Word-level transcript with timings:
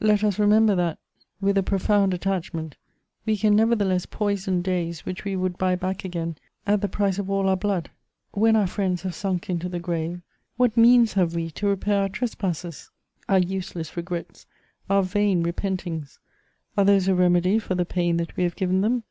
Let 0.00 0.24
us 0.24 0.38
remember 0.38 0.74
that, 0.74 0.98
with 1.38 1.58
a 1.58 1.62
profound 1.62 2.14
attachment, 2.14 2.78
we 3.26 3.36
can 3.36 3.54
nevertheless 3.54 4.06
poison 4.06 4.62
days 4.62 5.04
which 5.04 5.26
we 5.26 5.36
would 5.36 5.58
buy 5.58 5.74
back 5.76 6.02
again 6.02 6.36
at 6.66 6.80
the 6.80 6.88
price 6.88 7.18
of 7.18 7.28
all 7.28 7.46
our 7.46 7.58
blood. 7.58 7.90
When 8.32 8.56
our 8.56 8.66
friends 8.66 9.02
have 9.02 9.14
sunk 9.14 9.50
into 9.50 9.68
the 9.68 9.78
grave, 9.78 10.22
what 10.56 10.78
means 10.78 11.12
have 11.12 11.34
we 11.34 11.50
to 11.50 11.66
repair 11.66 12.00
our 12.00 12.08
trespasses? 12.08 12.90
Our 13.28 13.38
useless 13.40 13.98
regrets, 13.98 14.46
our 14.88 15.02
vain 15.02 15.42
repentings, 15.42 16.20
are 16.78 16.84
those 16.86 17.06
a 17.06 17.14
remedy 17.14 17.58
for 17.58 17.74
the 17.74 17.84
pain 17.84 18.16
that 18.16 18.34
we 18.34 18.44
have 18.44 18.56
given 18.56 18.80
them? 18.80 19.02